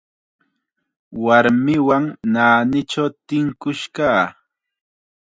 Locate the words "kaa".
3.95-4.23